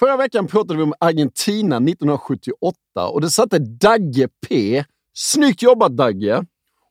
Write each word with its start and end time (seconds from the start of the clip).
Förra 0.00 0.16
veckan 0.16 0.46
pratade 0.46 0.76
vi 0.76 0.82
om 0.82 0.94
Argentina 1.00 1.76
1978 1.76 2.76
och 3.08 3.20
det 3.20 3.30
satte 3.30 3.58
Dagge 3.58 4.28
P. 4.48 4.84
Snyggt 5.14 5.62
jobbat 5.62 5.96
Dagge! 5.96 6.44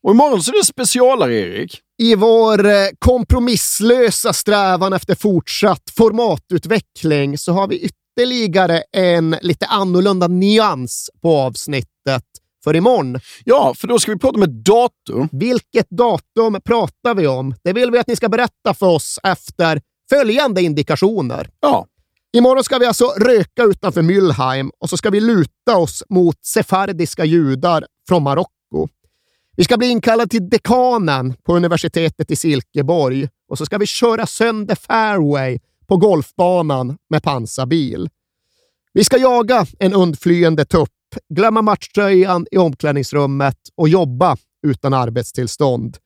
Och 0.04 0.12
imorgon 0.12 0.44
så 0.44 0.52
är 0.52 0.58
det 0.58 0.66
specialare, 0.66 1.36
Erik. 1.36 1.82
I 1.98 2.16
vår 2.16 2.66
eh, 2.66 2.74
kompromisslösa 3.00 4.34
strävan 4.34 4.94
efter 4.94 5.16
fortsatt 5.16 5.84
formatutveckling 5.98 7.38
så 7.38 7.54
har 7.54 7.68
vi 7.68 7.80
ytterligare 7.80 8.84
en 8.92 9.36
lite 9.42 9.66
annorlunda 9.66 10.28
nyans 10.28 11.10
på 11.22 11.38
avsnittet 11.38 12.26
för 12.64 12.76
imorgon. 12.76 13.20
Ja, 13.44 13.74
för 13.78 13.88
då 13.88 14.00
ska 14.00 14.12
vi 14.12 14.20
prata 14.20 14.38
om 14.38 14.44
ett 14.44 14.66
datum. 14.66 15.30
Vilket 15.32 15.90
datum 15.90 16.62
pratar 16.66 17.16
vi 17.16 17.28
om? 17.28 17.56
Det 17.64 17.74
vill 17.74 17.92
vi 17.92 18.00
att 18.00 18.08
ni 18.08 18.16
ska 18.16 18.30
berätta 18.30 18.74
för 18.74 18.88
oss 18.88 19.20
efter 19.24 19.82
följande 20.10 20.62
indikationer. 20.62 21.50
Ja. 21.60 21.88
Imorgon 22.38 22.64
ska 22.64 22.78
vi 22.78 22.86
alltså 22.86 23.06
röka 23.06 23.64
utanför 23.64 24.02
Mülheim 24.02 24.70
och 24.80 24.90
så 24.90 24.98
ska 24.98 25.10
vi 25.10 25.20
luta 25.20 25.78
oss 25.78 26.04
mot 26.10 26.46
sefardiska 26.46 27.26
judar 27.26 27.86
från 28.08 28.24
Marocko. 28.24 28.88
Vi 29.58 29.64
ska 29.64 29.78
bli 29.78 29.88
inkallade 29.88 30.30
till 30.30 30.50
dekanen 30.50 31.34
på 31.34 31.56
universitetet 31.56 32.32
i 32.32 32.36
Silkeborg 32.36 33.28
och 33.50 33.58
så 33.58 33.66
ska 33.66 33.78
vi 33.78 33.86
köra 33.86 34.26
sönder 34.26 34.76
fairway 34.76 35.60
på 35.88 35.98
golfbanan 35.98 36.98
med 37.10 37.24
pansarbil. 37.24 38.10
Vi 38.94 39.04
ska 39.04 39.18
jaga 39.18 39.66
en 39.80 39.94
undflyende 39.94 40.66
tupp, 40.66 40.90
glömma 41.34 41.62
matchtröjan 41.62 42.46
i 42.52 42.58
omklädningsrummet 42.58 43.58
och 43.76 43.90
jobba 43.90 44.38
utan 44.68 44.94
arbetstillstånd. 44.94 45.98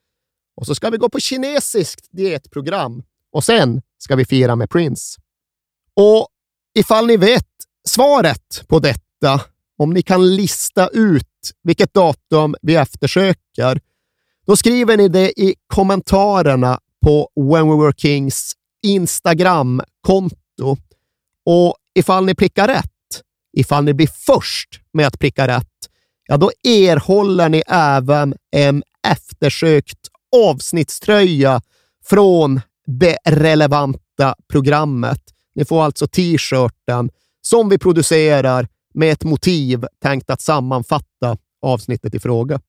Och 0.55 0.65
så 0.65 0.75
ska 0.75 0.89
vi 0.89 0.97
gå 0.97 1.09
på 1.09 1.19
kinesiskt 1.19 2.07
dietprogram 2.11 3.03
och 3.31 3.43
sen 3.43 3.81
ska 3.97 4.15
vi 4.15 4.25
fira 4.25 4.55
med 4.55 4.69
Prince. 4.69 5.22
Och 5.95 6.27
ifall 6.75 7.07
ni 7.07 7.17
vet 7.17 7.47
svaret 7.87 8.63
på 8.67 8.79
detta, 8.79 9.41
om 9.77 9.93
ni 9.93 10.01
kan 10.01 10.35
lista 10.35 10.87
ut 10.87 11.27
vilket 11.63 11.93
datum 11.93 12.55
vi 12.61 12.75
eftersöker, 12.75 13.79
då 14.45 14.55
skriver 14.55 14.97
ni 14.97 15.07
det 15.07 15.39
i 15.41 15.55
kommentarerna 15.67 16.79
på 17.05 17.29
When 17.35 17.69
We 17.69 17.83
Were 17.83 17.93
Kings 17.97 18.53
Instagram-konto. 18.83 20.77
Och 21.45 21.75
ifall 21.95 22.25
ni 22.25 22.35
prickar 22.35 22.67
rätt, 22.67 22.89
ifall 23.57 23.83
ni 23.83 23.93
blir 23.93 24.09
först 24.25 24.79
med 24.93 25.07
att 25.07 25.19
pricka 25.19 25.47
rätt, 25.47 25.67
ja 26.27 26.37
då 26.37 26.51
erhåller 26.63 27.49
ni 27.49 27.63
även 27.67 28.35
en 28.51 28.83
eftersökt 29.07 29.99
avsnittströja 30.35 31.61
från 32.05 32.61
det 32.85 33.17
relevanta 33.25 34.35
programmet. 34.49 35.21
Ni 35.55 35.65
får 35.65 35.83
alltså 35.83 36.07
t-shirten 36.07 37.09
som 37.41 37.69
vi 37.69 37.77
producerar 37.77 38.67
med 38.93 39.11
ett 39.11 39.23
motiv 39.23 39.85
tänkt 40.01 40.29
att 40.29 40.41
sammanfatta 40.41 41.37
avsnittet 41.61 42.15
i 42.15 42.19
fråga. 42.19 42.59